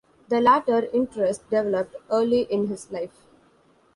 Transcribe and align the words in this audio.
The 0.29 0.41
latter 0.41 0.89
interest 0.93 1.47
developed 1.51 1.95
early 2.09 2.41
in 2.51 2.65
his 2.69 2.91
life. 2.91 3.27